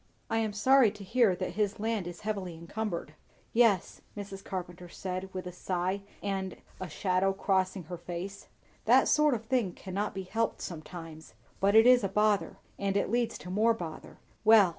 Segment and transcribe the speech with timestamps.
[0.31, 3.13] "I am sorry to hear that his land is heavily encumbered."
[3.53, 4.43] "Yes!" Mrs.
[4.43, 8.47] Carpenter said with a sigh, and a shadow crossing her face.
[8.85, 13.11] "That sort of thing cannot be helped sometimes, but it is a bother, and it
[13.11, 14.17] leads to more bother.
[14.43, 14.69] Well!